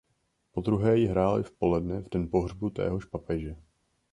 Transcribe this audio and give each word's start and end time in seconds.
Podruhé 0.51 0.97
ji 0.97 1.05
hráli 1.05 1.43
v 1.43 1.51
poledne 1.51 2.01
v 2.01 2.09
den 2.09 2.27
pohřbu 2.29 2.69
téhož 2.69 3.05
papeže. 3.05 3.55